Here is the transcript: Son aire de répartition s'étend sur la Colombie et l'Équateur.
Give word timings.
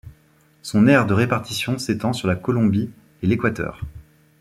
Son 0.63 0.87
aire 0.87 1.05
de 1.05 1.13
répartition 1.13 1.77
s'étend 1.77 2.11
sur 2.11 2.27
la 2.27 2.35
Colombie 2.35 2.89
et 3.21 3.27
l'Équateur. 3.27 3.81